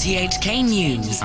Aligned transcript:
RTHK 0.00 0.64
News. 0.64 1.20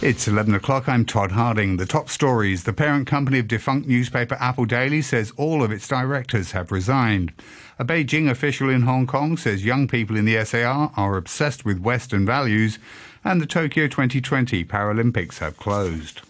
It's 0.00 0.28
11 0.28 0.54
o'clock. 0.54 0.88
I'm 0.88 1.04
Todd 1.04 1.32
Harding. 1.32 1.76
The 1.76 1.86
top 1.86 2.08
stories. 2.08 2.62
The 2.62 2.72
parent 2.72 3.08
company 3.08 3.40
of 3.40 3.48
defunct 3.48 3.88
newspaper 3.88 4.36
Apple 4.38 4.64
Daily 4.64 5.02
says 5.02 5.32
all 5.36 5.60
of 5.60 5.72
its 5.72 5.88
directors 5.88 6.52
have 6.52 6.70
resigned. 6.70 7.32
A 7.80 7.84
Beijing 7.84 8.30
official 8.30 8.70
in 8.70 8.82
Hong 8.82 9.08
Kong 9.08 9.36
says 9.36 9.64
young 9.64 9.88
people 9.88 10.16
in 10.16 10.24
the 10.24 10.44
SAR 10.44 10.92
are 10.96 11.16
obsessed 11.16 11.64
with 11.64 11.80
Western 11.80 12.24
values, 12.24 12.78
and 13.24 13.40
the 13.40 13.46
Tokyo 13.46 13.88
2020 13.88 14.64
Paralympics 14.64 15.38
have 15.38 15.56
closed. 15.56 16.20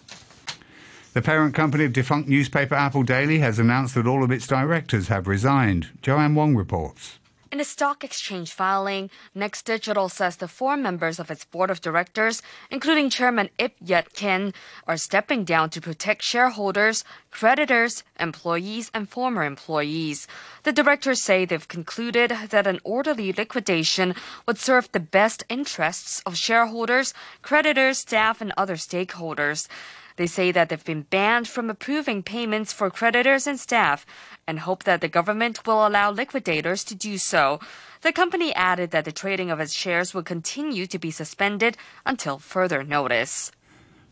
The 1.12 1.20
parent 1.20 1.54
company 1.54 1.84
of 1.84 1.92
defunct 1.92 2.26
newspaper 2.26 2.74
Apple 2.74 3.02
Daily 3.02 3.40
has 3.40 3.58
announced 3.58 3.96
that 3.96 4.06
all 4.06 4.24
of 4.24 4.30
its 4.30 4.46
directors 4.46 5.08
have 5.08 5.28
resigned. 5.28 5.88
Joanne 6.00 6.34
Wong 6.34 6.56
reports. 6.56 7.18
In 7.52 7.58
a 7.58 7.64
stock 7.64 8.04
exchange 8.04 8.52
filing, 8.52 9.10
Next 9.34 9.64
Digital 9.64 10.08
says 10.08 10.36
the 10.36 10.46
four 10.46 10.76
members 10.76 11.18
of 11.18 11.32
its 11.32 11.44
board 11.44 11.68
of 11.68 11.80
directors, 11.80 12.42
including 12.70 13.10
Chairman 13.10 13.50
Ip 13.58 13.74
Yut 13.84 14.12
Kin, 14.12 14.54
are 14.86 14.96
stepping 14.96 15.42
down 15.42 15.68
to 15.70 15.80
protect 15.80 16.22
shareholders, 16.22 17.02
creditors, 17.32 18.04
employees, 18.20 18.92
and 18.94 19.08
former 19.08 19.42
employees. 19.42 20.28
The 20.62 20.72
directors 20.72 21.20
say 21.20 21.44
they've 21.44 21.66
concluded 21.66 22.30
that 22.50 22.68
an 22.68 22.78
orderly 22.84 23.32
liquidation 23.32 24.14
would 24.46 24.58
serve 24.58 24.92
the 24.92 25.00
best 25.00 25.42
interests 25.48 26.22
of 26.24 26.36
shareholders, 26.36 27.12
creditors, 27.42 27.98
staff, 27.98 28.40
and 28.40 28.52
other 28.56 28.76
stakeholders. 28.76 29.66
They 30.20 30.26
say 30.26 30.52
that 30.52 30.68
they've 30.68 30.84
been 30.84 31.06
banned 31.08 31.48
from 31.48 31.70
approving 31.70 32.22
payments 32.22 32.74
for 32.74 32.90
creditors 32.90 33.46
and 33.46 33.58
staff 33.58 34.04
and 34.46 34.60
hope 34.60 34.84
that 34.84 35.00
the 35.00 35.08
government 35.08 35.66
will 35.66 35.86
allow 35.86 36.10
liquidators 36.10 36.84
to 36.84 36.94
do 36.94 37.16
so. 37.16 37.58
The 38.02 38.12
company 38.12 38.54
added 38.54 38.90
that 38.90 39.06
the 39.06 39.12
trading 39.12 39.50
of 39.50 39.60
its 39.60 39.72
shares 39.72 40.12
will 40.12 40.22
continue 40.22 40.86
to 40.88 40.98
be 40.98 41.10
suspended 41.10 41.78
until 42.04 42.38
further 42.38 42.84
notice. 42.84 43.50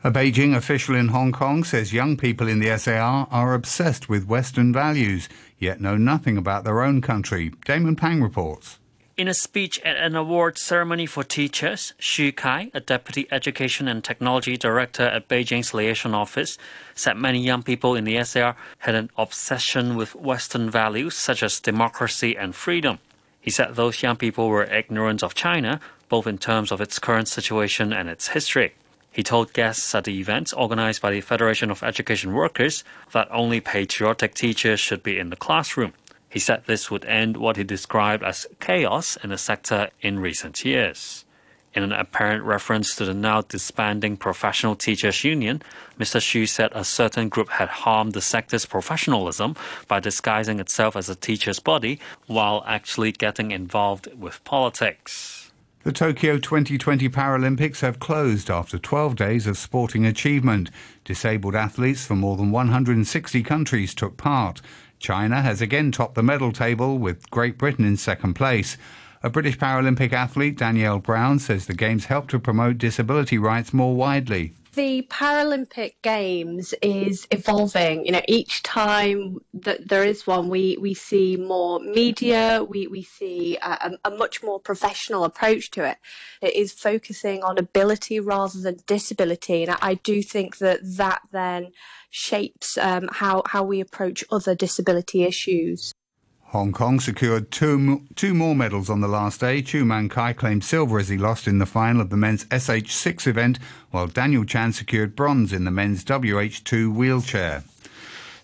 A 0.02 0.10
Beijing 0.10 0.56
official 0.56 0.94
in 0.94 1.08
Hong 1.08 1.30
Kong 1.30 1.62
says 1.62 1.92
young 1.92 2.16
people 2.16 2.48
in 2.48 2.61
the 2.61 2.74
SAR 2.78 3.28
are 3.30 3.52
obsessed 3.52 4.08
with 4.08 4.27
Western 4.27 4.72
values, 4.72 5.28
yet 5.58 5.78
know 5.78 5.98
nothing 5.98 6.38
about 6.38 6.64
their 6.64 6.80
own 6.80 7.02
country. 7.02 7.52
Damon 7.66 7.96
Pang 7.96 8.22
reports. 8.22 8.78
In 9.19 9.27
a 9.27 9.34
speech 9.34 9.80
at 9.80 9.97
an 9.97 10.14
award 10.14 10.58
ceremony 10.58 11.05
for 11.05 11.24
teachers, 11.24 11.92
Xu 11.98 12.36
Kai, 12.36 12.70
a 12.72 12.78
deputy 12.78 13.27
education 13.33 13.88
and 13.88 14.05
technology 14.05 14.56
director 14.56 15.02
at 15.02 15.27
Beijing's 15.27 15.74
liaison 15.74 16.14
office, 16.14 16.56
said 16.94 17.16
many 17.16 17.41
young 17.41 17.64
people 17.64 17.96
in 17.96 18.05
the 18.05 18.22
SAR 18.22 18.55
had 18.78 18.94
an 18.94 19.11
obsession 19.19 19.96
with 19.96 20.14
Western 20.14 20.70
values 20.70 21.16
such 21.16 21.42
as 21.42 21.58
democracy 21.58 22.36
and 22.36 22.55
freedom. 22.55 23.00
He 23.41 23.50
said 23.50 23.74
those 23.74 24.05
young 24.05 24.14
people 24.14 24.48
were 24.48 24.62
ignorant 24.62 25.24
of 25.24 25.34
China, 25.34 25.80
both 26.08 26.28
in 26.28 26.39
terms 26.39 26.70
of 26.70 26.80
its 26.80 27.00
current 27.00 27.27
situation 27.27 27.92
and 27.92 28.08
its 28.08 28.28
history. 28.28 28.74
He 29.11 29.24
told 29.24 29.52
guests 29.52 29.96
at 29.96 30.05
the 30.05 30.20
event 30.20 30.55
organized 30.56 31.02
by 31.02 31.11
the 31.11 31.22
Federation 31.22 31.72
of 31.72 31.83
Education 31.83 32.34
Workers 32.34 32.84
that 33.11 33.27
only 33.33 33.61
patriotic 33.61 34.34
teachers 34.34 34.78
should 34.78 35.02
be 35.02 35.19
in 35.19 35.30
the 35.30 35.36
classroom. 35.36 35.92
He 36.28 36.38
said 36.38 36.64
this 36.66 36.90
would 36.90 37.04
end 37.04 37.36
what 37.36 37.56
he 37.56 37.64
described 37.64 38.22
as 38.22 38.46
chaos 38.60 39.16
in 39.22 39.30
the 39.30 39.38
sector 39.38 39.88
in 40.00 40.18
recent 40.18 40.64
years. 40.64 41.24
In 41.74 41.82
an 41.82 41.92
apparent 41.92 42.44
reference 42.44 42.94
to 42.96 43.04
the 43.04 43.14
now 43.14 43.42
disbanding 43.42 44.16
Professional 44.16 44.74
Teachers 44.74 45.22
Union, 45.22 45.62
Mr. 45.98 46.18
Xu 46.18 46.48
said 46.48 46.70
a 46.72 46.82
certain 46.82 47.28
group 47.28 47.50
had 47.50 47.68
harmed 47.68 48.14
the 48.14 48.20
sector's 48.20 48.66
professionalism 48.66 49.54
by 49.86 50.00
disguising 50.00 50.60
itself 50.60 50.96
as 50.96 51.08
a 51.08 51.14
teacher's 51.14 51.60
body 51.60 52.00
while 52.26 52.64
actually 52.66 53.12
getting 53.12 53.50
involved 53.50 54.08
with 54.18 54.42
politics. 54.44 55.52
The 55.84 55.92
Tokyo 55.92 56.38
2020 56.38 57.08
Paralympics 57.08 57.80
have 57.80 58.00
closed 58.00 58.50
after 58.50 58.78
12 58.78 59.14
days 59.14 59.46
of 59.46 59.56
sporting 59.56 60.05
achievement. 60.05 60.70
Disabled 61.05 61.55
athletes 61.55 62.05
from 62.05 62.18
more 62.18 62.36
than 62.36 62.50
160 62.50 63.42
countries 63.42 63.94
took 63.94 64.17
part. 64.17 64.61
China 64.98 65.42
has 65.42 65.61
again 65.61 65.92
topped 65.92 66.14
the 66.14 66.23
medal 66.23 66.53
table 66.53 66.98
with 66.98 67.31
Great 67.31 67.59
Britain 67.59 67.85
in 67.85 67.97
second 67.97 68.35
place. 68.35 68.77
A 69.23 69.31
British 69.31 69.59
Paralympic 69.59 70.13
athlete, 70.13 70.59
Danielle 70.59 70.98
Brown, 70.98 71.39
says 71.39 71.67
the 71.67 71.75
Games 71.75 72.07
help 72.07 72.29
to 72.29 72.39
promote 72.39 72.79
disability 72.79 73.39
rights 73.39 73.73
more 73.73 73.97
widely 73.97 74.53
the 74.78 75.02
Paralympic 75.11 75.94
Games 76.02 76.72
is 76.80 77.27
evolving. 77.33 78.06
You 78.06 78.12
know, 78.12 78.22
each 78.28 78.62
time 78.62 79.39
that 79.52 79.89
there 79.89 80.05
is 80.05 80.24
one, 80.24 80.48
we, 80.48 80.77
we 80.80 80.94
see 80.94 81.36
more 81.36 81.80
media, 81.80 82.62
we, 82.62 82.86
we 82.86 83.02
see 83.02 83.58
a, 83.61 83.98
a, 84.05 84.11
much 84.12 84.40
more 84.40 84.61
professional 84.61 85.24
approach 85.24 85.72
to 85.72 85.83
it. 85.83 85.96
It 86.40 86.55
is 86.55 86.72
focusing 86.72 87.42
on 87.42 87.58
ability 87.58 88.20
rather 88.20 88.61
than 88.61 88.77
disability. 88.86 89.64
And 89.64 89.77
I 89.83 89.94
do 89.94 90.22
think 90.22 90.58
that 90.58 90.78
that 90.83 91.22
then 91.33 91.72
shapes 92.11 92.78
um, 92.78 93.08
how, 93.11 93.42
how 93.46 93.64
we 93.64 93.80
approach 93.80 94.22
other 94.30 94.55
disability 94.55 95.24
issues. 95.24 95.92
Hong 96.53 96.73
Kong 96.73 96.98
secured 96.98 97.51
two, 97.51 98.05
two 98.17 98.33
more 98.33 98.55
medals 98.55 98.89
on 98.89 99.03
the 99.03 99.07
last 99.07 99.41
day. 99.41 99.61
Chu 99.61 99.85
Man 99.85 100.09
Kai 100.09 100.33
claimed 100.33 100.64
silver 100.64 100.98
as 100.98 101.11
he 101.11 101.19
lost 101.19 101.47
in 101.47 101.59
the 101.59 101.67
final 101.67 102.01
of 102.01 102.09
the 102.09 102.17
men's 102.17 102.47
SH6 102.47 103.27
event, 103.27 103.59
while 103.91 104.07
Daniel 104.07 104.47
Chan 104.47 104.73
secured 104.73 105.14
bronze 105.14 105.53
in 105.53 105.64
the 105.64 105.70
men's 105.70 106.03
WH2 106.07 106.91
wheelchair. 106.95 107.64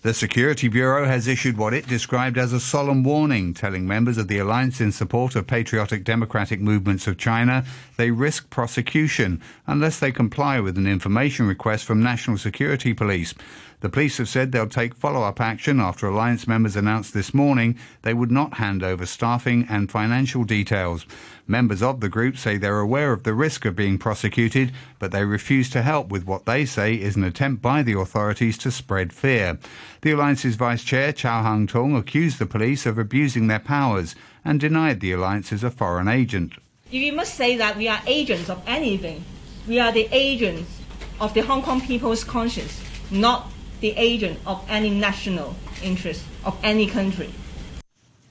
The 0.03 0.13
Security 0.13 0.67
Bureau 0.67 1.07
has 1.07 1.27
issued 1.27 1.57
what 1.57 1.73
it 1.73 1.87
described 1.87 2.37
as 2.37 2.53
a 2.53 2.59
solemn 2.59 3.03
warning, 3.03 3.55
telling 3.55 3.87
members 3.87 4.19
of 4.19 4.27
the 4.27 4.37
Alliance 4.37 4.79
in 4.79 4.91
support 4.91 5.35
of 5.35 5.47
patriotic 5.47 6.03
democratic 6.03 6.61
movements 6.61 7.07
of 7.07 7.17
China 7.17 7.65
they 7.97 8.11
risk 8.11 8.51
prosecution 8.51 9.41
unless 9.65 9.97
they 9.97 10.11
comply 10.11 10.59
with 10.59 10.77
an 10.77 10.85
information 10.85 11.47
request 11.47 11.85
from 11.85 12.03
National 12.03 12.37
Security 12.37 12.93
Police. 12.93 13.33
The 13.81 13.89
police 13.89 14.17
have 14.17 14.29
said 14.29 14.51
they'll 14.51 14.67
take 14.67 14.95
follow 14.95 15.21
up 15.21 15.41
action 15.41 15.79
after 15.79 16.07
Alliance 16.07 16.47
members 16.47 16.75
announced 16.75 17.13
this 17.13 17.33
morning 17.33 17.77
they 18.01 18.13
would 18.13 18.31
not 18.31 18.55
hand 18.55 18.83
over 18.83 19.05
staffing 19.05 19.65
and 19.69 19.91
financial 19.91 20.43
details. 20.43 21.05
Members 21.47 21.83
of 21.83 21.99
the 21.99 22.09
group 22.09 22.37
say 22.37 22.57
they're 22.57 22.79
aware 22.79 23.13
of 23.13 23.23
the 23.23 23.33
risk 23.33 23.65
of 23.65 23.75
being 23.75 23.99
prosecuted, 23.99 24.71
but 24.97 25.11
they 25.11 25.23
refuse 25.23 25.69
to 25.69 25.83
help 25.83 26.09
with 26.09 26.25
what 26.25 26.45
they 26.45 26.65
say 26.65 26.95
is 26.95 27.15
an 27.15 27.23
attempt 27.23 27.61
by 27.61 27.83
the 27.83 27.97
authorities 27.97 28.57
to 28.59 28.71
spread 28.71 29.13
fear. 29.13 29.59
The 30.01 30.11
Alliance's 30.11 30.55
Vice 30.55 30.83
Chair, 30.83 31.13
Chow 31.13 31.43
Hang 31.43 31.67
Tung, 31.67 31.95
accused 31.95 32.39
the 32.39 32.45
police 32.47 32.85
of 32.85 32.97
abusing 32.97 33.47
their 33.47 33.59
powers 33.59 34.15
and 34.43 34.59
denied 34.59 35.01
the 35.01 35.11
Alliance 35.11 35.51
is 35.51 35.63
a 35.63 35.69
foreign 35.69 36.07
agent. 36.07 36.53
You 36.89 37.13
must 37.13 37.35
say 37.35 37.57
that 37.57 37.77
we 37.77 37.87
are 37.87 38.01
agents 38.07 38.49
of 38.49 38.63
anything. 38.65 39.23
We 39.67 39.79
are 39.79 39.91
the 39.91 40.07
agents 40.11 40.81
of 41.19 41.33
the 41.33 41.41
Hong 41.41 41.61
Kong 41.61 41.81
people's 41.81 42.23
conscience, 42.23 42.81
not 43.11 43.51
the 43.85 43.95
agent 43.97 44.39
of 44.47 44.65
any 44.67 44.89
national 44.89 45.55
interest 45.83 46.25
of 46.43 46.57
any 46.63 46.87
country. 46.87 47.29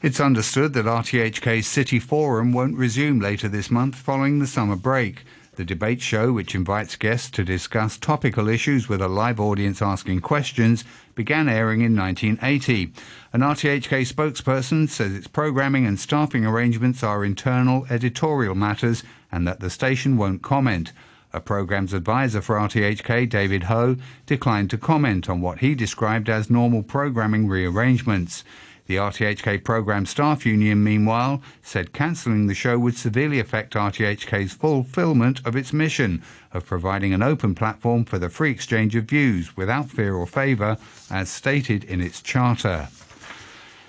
It's 0.03 0.19
understood 0.19 0.73
that 0.73 0.85
RTHK's 0.85 1.69
City 1.69 2.01
Forum 2.01 2.53
won't 2.53 2.77
resume 2.77 3.21
later 3.21 3.47
this 3.47 3.71
month 3.71 3.95
following 3.95 4.41
the 4.41 4.49
summer 4.49 4.75
break. 4.75 5.23
The 5.55 5.65
debate 5.65 6.03
show, 6.03 6.33
which 6.33 6.57
invites 6.57 6.97
guests 6.97 7.31
to 7.31 7.45
discuss 7.45 7.97
topical 7.97 8.49
issues 8.49 8.89
with 8.89 9.01
a 9.01 9.07
live 9.07 9.39
audience 9.39 9.81
asking 9.81 10.23
questions, 10.23 10.83
began 11.15 11.49
airing 11.49 11.83
in 11.83 11.95
1980. 11.95 12.93
An 13.33 13.41
RTHK 13.41 14.13
spokesperson 14.13 14.89
says 14.89 15.15
its 15.15 15.29
programming 15.29 15.87
and 15.87 16.01
staffing 16.01 16.45
arrangements 16.45 17.05
are 17.05 17.25
internal 17.25 17.87
editorial 17.89 18.57
matters 18.57 19.05
and 19.31 19.47
that 19.47 19.61
the 19.61 19.71
station 19.71 20.17
won't 20.17 20.43
comment. 20.43 20.91
A 21.35 21.41
program's 21.41 21.93
advisor 21.93 22.41
for 22.41 22.55
RTHK, 22.55 23.29
David 23.29 23.65
Ho, 23.65 23.97
declined 24.25 24.71
to 24.71 24.79
comment 24.79 25.29
on 25.29 25.41
what 25.41 25.59
he 25.59 25.75
described 25.75 26.29
as 26.29 26.49
normal 26.49 26.85
programming 26.85 27.49
rearrangements. 27.49 28.45
The 28.87 28.97
RTHK 28.97 29.65
Programme 29.65 30.07
Staff 30.07 30.47
Union, 30.47 30.85
meanwhile, 30.85 31.43
said 31.61 31.93
cancelling 31.93 32.47
the 32.47 32.55
show 32.55 32.79
would 32.79 32.97
severely 32.97 33.41
affect 33.41 33.75
RTHK's 33.75 34.53
fulfilment 34.53 35.45
of 35.45 35.57
its 35.57 35.73
mission 35.73 36.23
of 36.53 36.67
providing 36.67 37.13
an 37.13 37.23
open 37.23 37.57
platform 37.57 38.05
for 38.05 38.21
the 38.21 38.31
free 38.31 38.53
exchange 38.53 38.95
of 38.95 39.07
views 39.07 39.57
without 39.57 39.91
fear 39.91 40.15
or 40.15 40.29
favour, 40.29 40.79
as 41.11 41.29
stated 41.29 41.83
in 41.83 42.01
its 42.01 42.23
charter. 42.23 42.87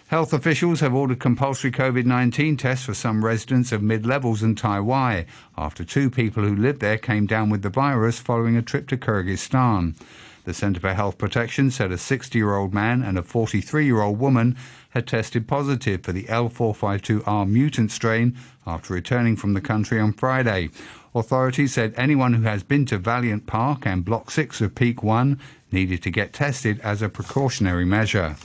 Health 0.08 0.34
officials 0.34 0.82
have 0.82 0.94
ordered 0.94 1.20
compulsory 1.20 1.72
COVID 1.72 2.06
19 2.06 2.58
tests 2.58 2.86
for 2.86 2.94
some 2.94 3.26
residents 3.26 3.72
of 3.72 3.82
mid 3.82 4.06
levels 4.06 4.44
and 4.44 4.56
Tai 4.56 4.82
Wai 4.82 5.26
after 5.58 5.84
two 5.84 6.12
people 6.12 6.44
who 6.44 6.56
lived 6.56 6.80
there 6.80 7.00
came 7.00 7.26
down 7.26 7.50
with 7.50 7.64
the 7.64 7.72
virus 7.72 8.20
following 8.20 8.56
a 8.56 8.62
trip 8.62 8.88
to 8.90 8.98
Kyrgyzstan. 8.98 9.96
The 10.44 10.54
Centre 10.54 10.80
for 10.80 10.94
Health 10.94 11.18
Protection 11.18 11.72
said 11.72 11.92
a 11.92 11.98
60 11.98 12.38
year 12.38 12.54
old 12.54 12.72
man 12.72 13.02
and 13.02 13.18
a 13.18 13.24
43 13.24 13.84
year 13.84 14.04
old 14.04 14.20
woman 14.20 14.56
had 14.92 15.08
tested 15.08 15.48
positive 15.48 16.04
for 16.04 16.12
the 16.12 16.26
L452R 16.26 17.50
mutant 17.50 17.92
strain 17.92 18.38
after 18.68 18.94
returning 18.94 19.36
from 19.36 19.56
the 19.56 19.62
country 19.62 20.00
on 20.00 20.14
Friday. 20.14 20.70
Authorities 21.16 21.74
said 21.74 21.96
anyone 21.98 22.34
who 22.34 22.44
has 22.44 22.62
been 22.62 22.86
to 22.86 23.00
Valiant 23.00 23.48
Park 23.48 23.88
and 23.88 24.06
Block 24.06 24.30
6 24.30 24.62
of 24.62 24.76
Peak 24.76 25.02
1 25.02 25.40
needed 25.72 26.04
to 26.04 26.12
get 26.12 26.32
tested 26.32 26.80
as 26.82 27.02
a 27.02 27.10
precautionary 27.10 27.86
measure. 27.86 28.36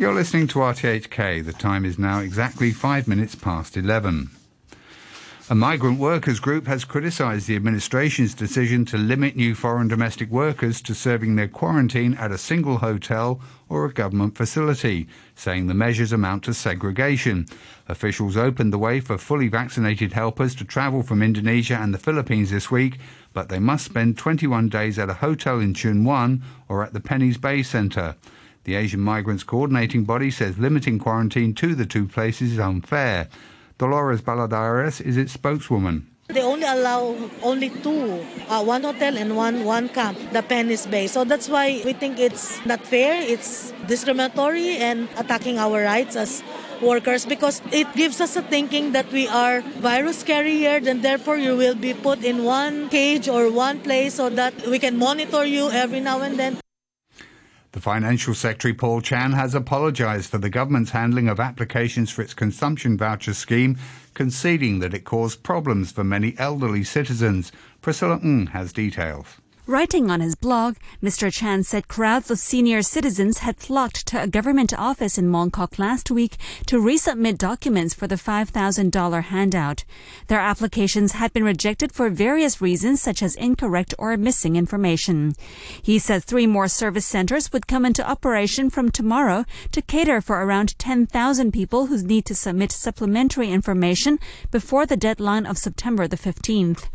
You're 0.00 0.14
listening 0.14 0.46
to 0.46 0.60
RTHK. 0.60 1.44
The 1.44 1.52
time 1.52 1.84
is 1.84 1.98
now 1.98 2.20
exactly 2.20 2.70
five 2.70 3.06
minutes 3.06 3.34
past 3.34 3.76
11. 3.76 4.30
A 5.50 5.54
migrant 5.54 5.98
workers 5.98 6.40
group 6.40 6.66
has 6.68 6.86
criticised 6.86 7.46
the 7.46 7.54
administration's 7.54 8.32
decision 8.32 8.86
to 8.86 8.96
limit 8.96 9.36
new 9.36 9.54
foreign 9.54 9.88
domestic 9.88 10.30
workers 10.30 10.80
to 10.80 10.94
serving 10.94 11.36
their 11.36 11.48
quarantine 11.48 12.14
at 12.14 12.32
a 12.32 12.38
single 12.38 12.78
hotel 12.78 13.42
or 13.68 13.84
a 13.84 13.92
government 13.92 14.38
facility, 14.38 15.06
saying 15.34 15.66
the 15.66 15.74
measures 15.74 16.14
amount 16.14 16.44
to 16.44 16.54
segregation. 16.54 17.44
Officials 17.86 18.38
opened 18.38 18.72
the 18.72 18.78
way 18.78 19.00
for 19.00 19.18
fully 19.18 19.48
vaccinated 19.48 20.14
helpers 20.14 20.54
to 20.54 20.64
travel 20.64 21.02
from 21.02 21.22
Indonesia 21.22 21.76
and 21.78 21.92
the 21.92 21.98
Philippines 21.98 22.48
this 22.48 22.70
week, 22.70 22.96
but 23.34 23.50
they 23.50 23.58
must 23.58 23.84
spend 23.84 24.16
21 24.16 24.70
days 24.70 24.98
at 24.98 25.10
a 25.10 25.20
hotel 25.20 25.60
in 25.60 25.74
Tsuen 25.74 26.04
Wan 26.04 26.42
or 26.70 26.82
at 26.82 26.94
the 26.94 27.00
Penny's 27.00 27.36
Bay 27.36 27.62
Centre. 27.62 28.16
The 28.64 28.74
Asian 28.74 29.00
Migrants 29.00 29.42
Coordinating 29.42 30.04
Body 30.04 30.30
says 30.30 30.58
limiting 30.58 30.98
quarantine 30.98 31.54
to 31.54 31.74
the 31.74 31.86
two 31.86 32.06
places 32.06 32.52
is 32.52 32.58
unfair. 32.58 33.28
Dolores 33.78 34.20
Balladares 34.20 35.00
is 35.00 35.16
its 35.16 35.32
spokeswoman. 35.32 36.06
They 36.28 36.42
only 36.42 36.66
allow 36.66 37.16
only 37.42 37.70
two, 37.70 38.22
uh, 38.48 38.62
one 38.62 38.84
hotel 38.84 39.16
and 39.16 39.34
one 39.34 39.64
one 39.64 39.88
camp, 39.88 40.18
the 40.30 40.42
Penny's 40.42 40.86
Bay. 40.86 41.08
So 41.08 41.24
that's 41.24 41.48
why 41.48 41.80
we 41.84 41.94
think 41.94 42.20
it's 42.20 42.64
not 42.66 42.84
fair. 42.84 43.18
It's 43.24 43.72
discriminatory 43.88 44.76
and 44.76 45.08
attacking 45.16 45.58
our 45.58 45.82
rights 45.82 46.14
as 46.14 46.44
workers 46.82 47.24
because 47.24 47.62
it 47.72 47.88
gives 47.96 48.20
us 48.20 48.36
a 48.36 48.42
thinking 48.42 48.92
that 48.92 49.10
we 49.10 49.26
are 49.26 49.62
virus 49.80 50.22
carrier 50.22 50.78
and 50.84 51.02
therefore 51.02 51.36
you 51.36 51.56
will 51.56 51.74
be 51.74 51.94
put 51.94 52.22
in 52.22 52.44
one 52.44 52.88
cage 52.90 53.26
or 53.26 53.50
one 53.50 53.80
place 53.80 54.14
so 54.14 54.28
that 54.28 54.54
we 54.68 54.78
can 54.78 54.96
monitor 54.96 55.44
you 55.44 55.70
every 55.70 56.00
now 56.00 56.20
and 56.20 56.38
then. 56.38 56.60
The 57.72 57.80
Financial 57.80 58.34
Secretary 58.34 58.74
Paul 58.74 59.00
Chan 59.00 59.30
has 59.32 59.54
apologised 59.54 60.28
for 60.28 60.38
the 60.38 60.50
government's 60.50 60.90
handling 60.90 61.28
of 61.28 61.38
applications 61.38 62.10
for 62.10 62.20
its 62.20 62.34
consumption 62.34 62.96
voucher 62.96 63.32
scheme, 63.32 63.78
conceding 64.12 64.80
that 64.80 64.92
it 64.92 65.04
caused 65.04 65.44
problems 65.44 65.92
for 65.92 66.02
many 66.02 66.34
elderly 66.36 66.82
citizens. 66.82 67.52
Priscilla 67.80 68.18
Ng 68.24 68.48
has 68.48 68.72
details. 68.72 69.36
Writing 69.70 70.10
on 70.10 70.20
his 70.20 70.34
blog, 70.34 70.74
Mr. 71.00 71.32
Chan 71.32 71.62
said 71.62 71.86
crowds 71.86 72.28
of 72.28 72.40
senior 72.40 72.82
citizens 72.82 73.38
had 73.38 73.56
flocked 73.56 74.04
to 74.08 74.20
a 74.20 74.26
government 74.26 74.76
office 74.76 75.16
in 75.16 75.30
Mongkok 75.30 75.78
last 75.78 76.10
week 76.10 76.38
to 76.66 76.82
resubmit 76.82 77.38
documents 77.38 77.94
for 77.94 78.08
the 78.08 78.16
$5,000 78.16 79.22
handout. 79.22 79.84
Their 80.26 80.40
applications 80.40 81.12
had 81.12 81.32
been 81.32 81.44
rejected 81.44 81.92
for 81.92 82.10
various 82.10 82.60
reasons 82.60 83.00
such 83.00 83.22
as 83.22 83.36
incorrect 83.36 83.94
or 83.96 84.16
missing 84.16 84.56
information. 84.56 85.34
He 85.80 86.00
said 86.00 86.24
three 86.24 86.48
more 86.48 86.66
service 86.66 87.06
centers 87.06 87.52
would 87.52 87.68
come 87.68 87.86
into 87.86 88.04
operation 88.04 88.70
from 88.70 88.90
tomorrow 88.90 89.44
to 89.70 89.82
cater 89.82 90.20
for 90.20 90.42
around 90.42 90.76
10,000 90.80 91.52
people 91.52 91.86
who 91.86 92.02
need 92.02 92.24
to 92.24 92.34
submit 92.34 92.72
supplementary 92.72 93.52
information 93.52 94.18
before 94.50 94.84
the 94.84 94.96
deadline 94.96 95.46
of 95.46 95.58
September 95.58 96.08
the 96.08 96.16
15th. 96.16 96.88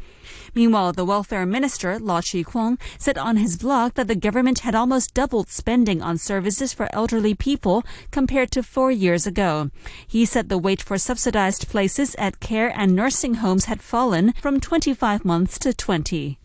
Meanwhile, 0.56 0.94
the 0.94 1.06
welfare 1.06 1.45
minister, 1.45 2.00
Law 2.00 2.22
Chi-kwong, 2.66 2.80
said 2.98 3.18
on 3.18 3.38
his 3.38 3.58
blog 3.58 3.94
that 3.94 4.08
the 4.08 4.16
government 4.16 4.60
had 4.60 4.74
almost 4.74 5.14
doubled 5.14 5.50
spending 5.50 6.02
on 6.02 6.18
services 6.18 6.74
for 6.74 6.90
elderly 6.94 7.36
people 7.36 7.84
compared 8.12 8.50
to 8.52 8.64
four 8.64 8.92
years 8.92 9.28
ago. 9.28 9.70
He 10.08 10.26
said 10.26 10.50
the 10.50 10.58
wait 10.58 10.82
for 10.82 10.98
subsidized 10.98 11.70
places 11.70 12.16
at 12.18 12.40
care 12.40 12.72
and 12.76 12.96
nursing 12.96 13.36
homes 13.36 13.66
had 13.66 13.84
fallen 13.84 14.34
from 14.42 14.60
25 14.60 15.24
months 15.24 15.60
to 15.60 15.74
20. 15.74 16.40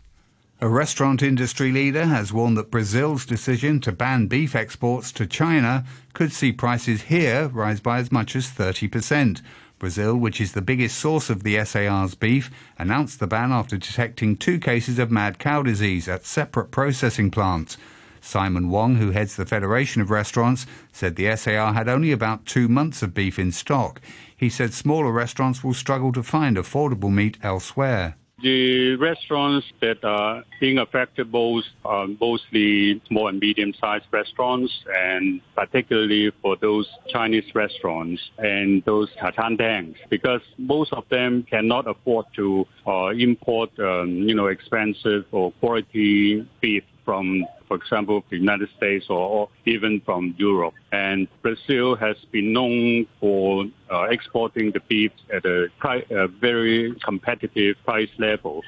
A 0.62 0.68
restaurant 0.68 1.22
industry 1.22 1.72
leader 1.72 2.04
has 2.04 2.34
warned 2.34 2.58
that 2.58 2.70
Brazil's 2.70 3.24
decision 3.24 3.80
to 3.80 3.92
ban 3.92 4.26
beef 4.26 4.54
exports 4.54 5.10
to 5.12 5.26
China 5.26 5.86
could 6.12 6.34
see 6.34 6.52
prices 6.52 7.02
here 7.02 7.48
rise 7.48 7.80
by 7.80 7.98
as 7.98 8.12
much 8.12 8.36
as 8.36 8.46
30%. 8.46 9.40
Brazil, 9.80 10.14
which 10.14 10.40
is 10.40 10.52
the 10.52 10.62
biggest 10.62 10.96
source 10.96 11.28
of 11.30 11.42
the 11.42 11.64
SAR's 11.64 12.14
beef, 12.14 12.50
announced 12.78 13.18
the 13.18 13.26
ban 13.26 13.50
after 13.50 13.76
detecting 13.76 14.36
two 14.36 14.60
cases 14.60 15.00
of 15.00 15.10
mad 15.10 15.40
cow 15.40 15.62
disease 15.62 16.06
at 16.06 16.24
separate 16.24 16.70
processing 16.70 17.32
plants. 17.32 17.76
Simon 18.20 18.68
Wong, 18.68 18.96
who 18.96 19.10
heads 19.10 19.36
the 19.36 19.46
Federation 19.46 20.02
of 20.02 20.10
Restaurants, 20.10 20.66
said 20.92 21.16
the 21.16 21.34
SAR 21.34 21.72
had 21.72 21.88
only 21.88 22.12
about 22.12 22.44
two 22.44 22.68
months 22.68 23.02
of 23.02 23.14
beef 23.14 23.38
in 23.38 23.50
stock. 23.50 24.00
He 24.36 24.50
said 24.50 24.74
smaller 24.74 25.10
restaurants 25.10 25.64
will 25.64 25.74
struggle 25.74 26.12
to 26.12 26.22
find 26.22 26.56
affordable 26.56 27.12
meat 27.12 27.38
elsewhere. 27.42 28.16
The 28.42 28.96
restaurants 28.96 29.66
that 29.82 30.02
are 30.02 30.44
being 30.60 30.78
affected 30.78 31.30
most 31.30 31.68
are 31.84 32.06
mostly 32.06 33.02
small 33.06 33.28
and 33.28 33.38
medium-sized 33.38 34.06
restaurants, 34.10 34.72
and 34.96 35.42
particularly 35.54 36.32
for 36.40 36.56
those 36.56 36.88
Chinese 37.10 37.44
restaurants 37.54 38.22
and 38.38 38.82
those 38.84 39.10
tantangs, 39.36 39.96
because 40.08 40.40
most 40.56 40.92
of 40.94 41.04
them 41.10 41.42
cannot 41.50 41.86
afford 41.86 42.26
to 42.36 42.66
uh, 42.86 43.08
import, 43.08 43.70
um, 43.78 44.08
you 44.26 44.34
know, 44.34 44.46
expensive 44.46 45.26
or 45.32 45.52
quality 45.60 46.48
beef 46.62 46.84
from, 47.04 47.44
for 47.70 47.76
example, 47.76 48.24
the 48.30 48.36
United 48.36 48.68
States 48.76 49.06
or, 49.08 49.48
even 49.64 50.00
from 50.00 50.34
Europe. 50.36 50.74
And 50.90 51.28
Brazil 51.40 51.94
has 51.94 52.16
been 52.32 52.52
known 52.52 53.06
for 53.20 53.66
uh, 53.88 54.08
exporting 54.10 54.72
the 54.72 54.80
beef 54.88 55.12
at 55.32 55.44
a, 55.44 55.68
a 56.10 56.26
very 56.26 56.96
competitive 57.04 57.76
price 57.84 58.10
level. 58.18 58.64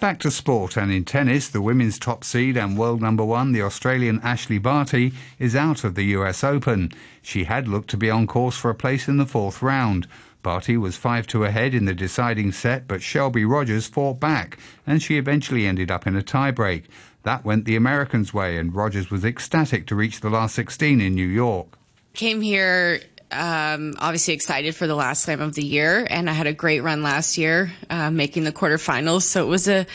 Back 0.00 0.18
to 0.20 0.30
sport 0.32 0.76
and 0.76 0.90
in 0.90 1.04
tennis, 1.04 1.48
the 1.48 1.62
women's 1.62 2.00
top 2.00 2.24
seed 2.24 2.56
and 2.56 2.76
world 2.76 3.00
number 3.00 3.24
one, 3.24 3.52
the 3.52 3.62
Australian 3.62 4.18
Ashleigh 4.22 4.60
Barty, 4.60 5.12
is 5.38 5.54
out 5.54 5.84
of 5.84 5.94
the 5.94 6.06
US 6.16 6.42
Open. 6.42 6.90
She 7.22 7.44
had 7.44 7.68
looked 7.68 7.90
to 7.90 7.96
be 7.96 8.10
on 8.10 8.26
course 8.26 8.56
for 8.56 8.70
a 8.70 8.74
place 8.74 9.06
in 9.06 9.18
the 9.18 9.26
fourth 9.26 9.62
round. 9.62 10.08
Barty 10.42 10.76
was 10.76 10.96
5 10.96 11.26
2 11.26 11.44
ahead 11.44 11.74
in 11.74 11.84
the 11.84 11.94
deciding 11.94 12.52
set, 12.52 12.86
but 12.86 13.02
Shelby 13.02 13.44
Rogers 13.44 13.86
fought 13.86 14.20
back, 14.20 14.58
and 14.86 15.02
she 15.02 15.18
eventually 15.18 15.66
ended 15.66 15.90
up 15.90 16.06
in 16.06 16.16
a 16.16 16.22
tiebreak. 16.22 16.84
That 17.24 17.44
went 17.44 17.64
the 17.64 17.76
Americans' 17.76 18.32
way, 18.32 18.56
and 18.56 18.74
Rogers 18.74 19.10
was 19.10 19.24
ecstatic 19.24 19.86
to 19.88 19.94
reach 19.94 20.20
the 20.20 20.30
last 20.30 20.54
16 20.54 21.00
in 21.00 21.14
New 21.14 21.26
York. 21.26 21.78
Came 22.14 22.40
here 22.40 23.00
um, 23.30 23.94
obviously 23.98 24.34
excited 24.34 24.74
for 24.74 24.86
the 24.86 24.94
last 24.94 25.24
slam 25.24 25.40
of 25.40 25.54
the 25.54 25.64
year, 25.64 26.06
and 26.08 26.30
I 26.30 26.32
had 26.32 26.46
a 26.46 26.52
great 26.52 26.80
run 26.80 27.02
last 27.02 27.36
year, 27.36 27.72
uh, 27.90 28.10
making 28.10 28.44
the 28.44 28.52
quarterfinals. 28.52 29.22
So 29.22 29.44
it 29.44 29.48
was 29.48 29.68
a 29.68 29.86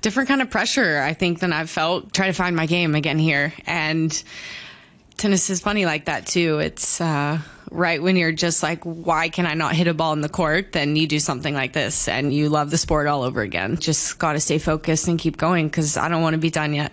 different 0.00 0.28
kind 0.28 0.42
of 0.42 0.50
pressure, 0.50 1.00
I 1.00 1.14
think, 1.14 1.40
than 1.40 1.52
I've 1.52 1.70
felt. 1.70 2.12
Try 2.12 2.26
to 2.26 2.32
find 2.32 2.56
my 2.56 2.66
game 2.66 2.94
again 2.94 3.18
here, 3.18 3.52
and 3.66 4.22
tennis 5.16 5.50
is 5.50 5.60
funny 5.60 5.86
like 5.86 6.06
that 6.06 6.26
too. 6.26 6.58
It's 6.58 7.00
uh, 7.00 7.38
right 7.72 8.02
when 8.02 8.16
you're 8.16 8.32
just 8.32 8.62
like, 8.62 8.82
why 8.84 9.28
can 9.28 9.46
I 9.46 9.54
not 9.54 9.74
hit 9.74 9.86
a 9.86 9.94
ball 9.94 10.12
in 10.12 10.20
the 10.20 10.28
court? 10.28 10.72
Then 10.72 10.96
you 10.96 11.06
do 11.06 11.18
something 11.18 11.54
like 11.54 11.72
this, 11.72 12.08
and 12.08 12.32
you 12.32 12.48
love 12.48 12.70
the 12.70 12.78
sport 12.78 13.06
all 13.06 13.22
over 13.22 13.40
again. 13.40 13.78
Just 13.78 14.18
got 14.18 14.34
to 14.34 14.40
stay 14.40 14.58
focused 14.58 15.08
and 15.08 15.18
keep 15.18 15.36
going 15.36 15.68
because 15.68 15.96
I 15.96 16.08
don't 16.08 16.22
want 16.22 16.34
to 16.34 16.38
be 16.38 16.50
done 16.50 16.74
yet. 16.74 16.92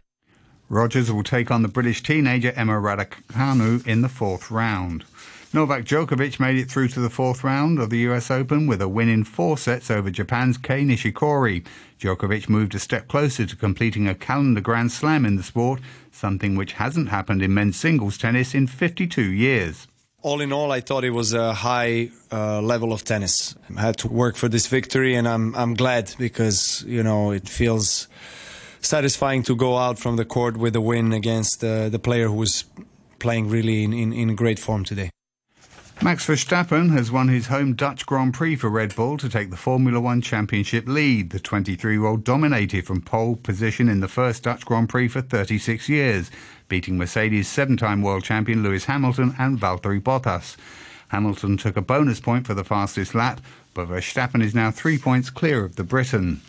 Rogers 0.70 1.12
will 1.12 1.24
take 1.24 1.50
on 1.50 1.64
the 1.64 1.68
British 1.68 2.04
teenager 2.04 2.54
Emma 2.56 2.74
Raducanu 2.74 3.86
in 3.88 4.02
the 4.02 4.10
fourth 4.10 4.52
round. 4.52 5.04
Novak 5.52 5.84
Djokovic 5.84 6.40
made 6.40 6.58
it 6.58 6.70
through 6.70 6.90
to 6.90 7.00
the 7.00 7.10
fourth 7.10 7.44
round 7.44 7.80
of 7.80 7.90
the 7.90 7.98
US 8.10 8.30
Open 8.30 8.68
with 8.68 8.84
a 8.84 8.88
win 8.88 9.10
in 9.10 9.24
four 9.24 9.58
sets 9.58 9.90
over 9.90 10.12
Japan's 10.12 10.60
Kei 10.60 10.84
Nishikori. 10.84 11.66
Djokovic 12.00 12.48
moved 12.48 12.76
a 12.76 12.80
step 12.80 13.08
closer 13.08 13.48
to 13.48 13.56
completing 13.56 14.08
a 14.08 14.14
calendar 14.14 14.62
Grand 14.62 14.92
Slam 14.92 15.26
in 15.26 15.38
the 15.38 15.44
sport, 15.44 15.82
something 16.12 16.56
which 16.56 16.74
hasn't 16.74 17.10
happened 17.10 17.42
in 17.42 17.52
men's 17.52 17.78
singles 17.78 18.16
tennis 18.16 18.54
in 18.54 18.68
52 18.68 19.24
years. 19.24 19.88
All 20.22 20.42
in 20.42 20.52
all, 20.52 20.72
I 20.72 20.82
thought 20.82 21.06
it 21.06 21.12
was 21.12 21.34
a 21.34 21.54
high 21.54 22.12
uh, 22.30 22.62
level 22.62 22.92
of 22.92 23.06
tennis. 23.06 23.56
I 23.78 23.82
had 23.82 23.98
to 24.00 24.10
work 24.10 24.36
for 24.36 24.50
this 24.50 24.68
victory, 24.68 25.16
and 25.16 25.26
I'm 25.26 25.56
I'm 25.56 25.76
glad 25.76 26.14
because 26.18 26.84
you 26.86 27.04
know 27.04 27.32
it 27.32 27.48
feels 27.48 28.10
satisfying 28.82 29.44
to 29.44 29.56
go 29.56 29.78
out 29.78 29.98
from 29.98 30.18
the 30.18 30.26
court 30.26 30.58
with 30.58 30.76
a 30.76 30.82
win 30.82 31.14
against 31.14 31.64
uh, 31.64 31.90
the 31.90 32.00
player 32.00 32.28
who 32.28 32.34
was 32.34 32.66
playing 33.20 33.50
really 33.50 33.84
in, 33.84 33.94
in, 33.94 34.14
in 34.14 34.36
great 34.36 34.60
form 34.60 34.84
today. 34.84 35.10
Max 36.02 36.26
Verstappen 36.26 36.92
has 36.92 37.12
won 37.12 37.28
his 37.28 37.48
home 37.48 37.74
Dutch 37.74 38.06
Grand 38.06 38.34
Prix 38.34 38.56
for 38.56 38.70
Red 38.70 38.96
Bull 38.96 39.18
to 39.18 39.28
take 39.28 39.52
the 39.52 39.58
Formula 39.58 40.00
One 40.00 40.22
Championship 40.22 40.88
lead. 40.88 41.32
The 41.32 41.42
23 41.42 41.96
year 41.96 42.06
old 42.06 42.24
dominated 42.24 42.88
from 42.88 43.02
pole 43.02 43.36
position 43.36 43.90
in 43.90 44.00
the 44.00 44.08
first 44.08 44.44
Dutch 44.44 44.66
Grand 44.66 44.88
Prix 44.88 45.10
for 45.10 45.22
36 45.22 45.90
years, 45.90 46.32
beating 46.70 46.98
Mercedes 46.98 47.50
seven 47.50 47.76
time 47.76 48.02
world 48.02 48.24
champion 48.24 48.64
Lewis 48.64 48.86
Hamilton 48.86 49.36
and 49.38 49.60
Valtteri 49.60 50.00
Bottas. 50.02 50.56
Hamilton 51.10 51.58
took 51.58 51.76
a 51.76 51.82
bonus 51.82 52.22
point 52.22 52.48
for 52.48 52.54
the 52.54 52.64
fastest 52.64 53.14
lap, 53.14 53.42
but 53.74 53.90
Verstappen 53.90 54.42
is 54.42 54.56
now 54.56 54.72
three 54.72 54.98
points 54.98 55.30
clear 55.30 55.66
of 55.66 55.76
the 55.76 55.84
Briton. 55.84 56.40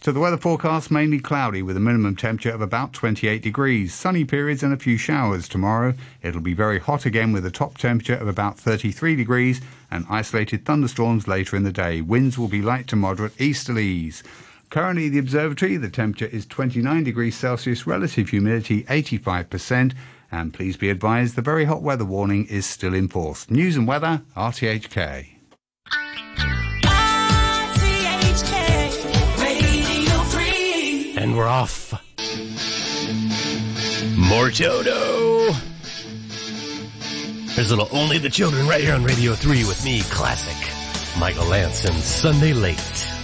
To 0.00 0.12
the 0.12 0.20
weather 0.20 0.38
forecast, 0.38 0.90
mainly 0.90 1.18
cloudy 1.18 1.60
with 1.60 1.76
a 1.76 1.80
minimum 1.80 2.16
temperature 2.16 2.52
of 2.52 2.62
about 2.62 2.94
28 2.94 3.42
degrees. 3.42 3.92
Sunny 3.92 4.24
periods 4.24 4.62
and 4.62 4.72
a 4.72 4.78
few 4.78 4.96
showers 4.96 5.46
tomorrow. 5.46 5.92
It'll 6.22 6.40
be 6.40 6.54
very 6.54 6.78
hot 6.78 7.04
again 7.04 7.34
with 7.34 7.44
a 7.44 7.50
top 7.50 7.76
temperature 7.76 8.14
of 8.14 8.26
about 8.26 8.58
33 8.58 9.14
degrees 9.14 9.60
and 9.90 10.06
isolated 10.08 10.64
thunderstorms 10.64 11.28
later 11.28 11.54
in 11.54 11.64
the 11.64 11.70
day. 11.70 12.00
Winds 12.00 12.38
will 12.38 12.48
be 12.48 12.62
light 12.62 12.86
to 12.86 12.96
moderate 12.96 13.36
easterlies. 13.36 14.22
Currently, 14.70 15.10
the 15.10 15.18
observatory, 15.18 15.76
the 15.76 15.90
temperature 15.90 16.34
is 16.34 16.46
29 16.46 17.04
degrees 17.04 17.36
Celsius, 17.36 17.86
relative 17.86 18.30
humidity 18.30 18.84
85%. 18.84 19.92
And 20.32 20.54
please 20.54 20.78
be 20.78 20.88
advised 20.88 21.36
the 21.36 21.42
very 21.42 21.66
hot 21.66 21.82
weather 21.82 22.06
warning 22.06 22.46
is 22.46 22.64
still 22.64 22.94
in 22.94 23.08
force. 23.08 23.50
News 23.50 23.76
and 23.76 23.86
weather, 23.86 24.22
RTHK. 24.34 25.39
We're 31.40 31.48
off. 31.48 31.94
More 34.14 34.50
Toto. 34.50 35.52
There's 37.54 37.70
little 37.70 37.88
Only 37.92 38.18
the 38.18 38.28
Children 38.28 38.68
right 38.68 38.82
here 38.82 38.92
on 38.92 39.04
Radio 39.04 39.32
3 39.32 39.64
with 39.64 39.82
me, 39.82 40.02
classic 40.02 40.58
Michael 41.18 41.46
Lance 41.46 41.86
and 41.86 41.94
Sunday 41.94 42.52
Late. 42.52 43.19